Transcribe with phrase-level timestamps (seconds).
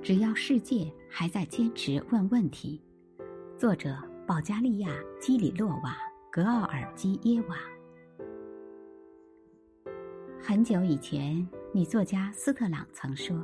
[0.00, 2.80] 只要世界还在坚持问问题。
[3.58, 4.90] 作者：保加利亚
[5.20, 5.90] 基里洛瓦·
[6.30, 7.56] 格奥尔基耶娃。
[10.40, 13.36] 很久以前，女作家斯特朗曾说：“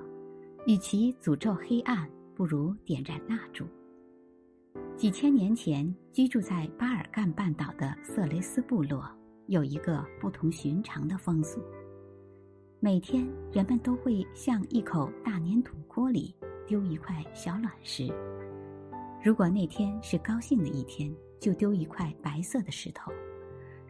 [0.67, 3.65] 与其诅咒黑暗，不如点燃蜡烛。”
[4.97, 9.09] 几千年前，居住在巴尔干半岛的色雷斯部落
[9.47, 11.63] 有一个不同寻常的风俗。
[12.81, 16.33] 每天，人们都会向一口大粘土锅里
[16.65, 18.09] 丢一块小卵石。
[19.21, 23.11] 如果那天是高兴的一天，就丢一块白色的石头；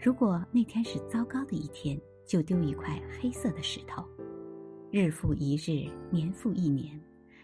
[0.01, 4.03] 如果那天是糟糕的一天，就丢一块黑色的石头。
[4.91, 6.99] 日复一日，年复一年，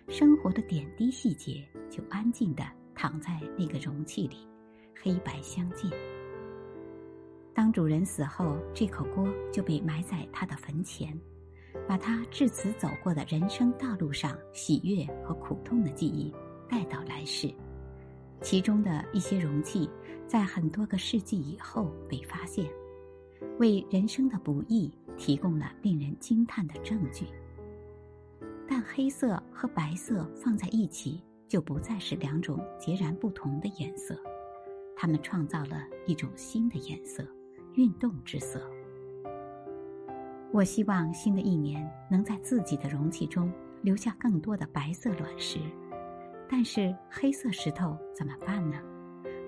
[0.09, 2.65] 生活的点滴细节就安静的。
[2.97, 4.37] 躺在那个容器里，
[5.02, 5.91] 黑白相间。
[7.52, 11.13] 当主人死后，这口锅就被埋在他的坟前，
[11.88, 16.32] 把他至此走过的人生道路上喜悦和苦痛的记忆
[16.68, 17.52] 带到来世。
[18.40, 19.88] 其中的一些容器，
[20.26, 22.68] 在很多个世纪以后被发现，
[23.59, 27.26] 为人生的不易提供了令人惊叹的证据。
[28.68, 31.23] 但黑色和白色放在一起。
[31.46, 34.18] 就不再是两种截然不同的颜色，
[34.96, 37.24] 它们创造了一种新的颜色——
[37.77, 38.68] 运动之色。
[40.55, 43.52] 我希望新的一年能在自己的容器中
[43.83, 45.59] 留下更多的白色卵石，
[46.49, 48.77] 但是黑色石头怎么办呢？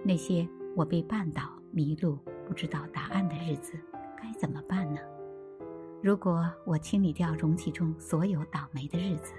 [0.05, 3.79] 那些我被绊倒、迷路、不知道答案的日子
[4.21, 5.01] 该怎么办呢？
[6.03, 9.33] 如果我清理掉容器中所有倒霉的日子，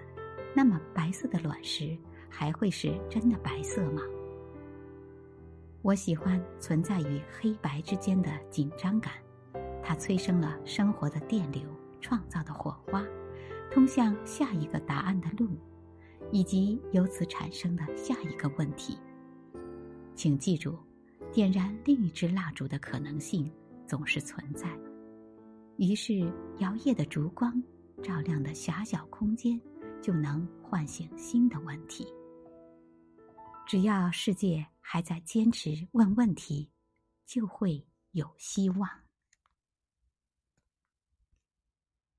[0.55, 1.97] 那么白色的卵石。
[2.29, 4.01] 还会是真的白色吗？
[5.81, 9.13] 我喜欢存在于黑白之间的紧张感，
[9.87, 11.61] 它催生了生活的电流，
[12.01, 13.01] 创造的火花，
[13.71, 15.57] 通向下一个答案的路，
[16.29, 18.99] 以及由此产生的下一个问题。
[20.13, 20.77] 请记住，
[21.31, 23.49] 点燃另一支蜡烛的可能性
[23.85, 24.67] 总是存在。
[25.77, 26.19] 于是，
[26.57, 27.63] 摇曳的烛光
[28.03, 29.57] 照亮的狭小空间。
[29.99, 32.07] 就能唤醒新的问题。
[33.65, 36.69] 只要世界还在坚持问问题，
[37.25, 38.87] 就会有希望。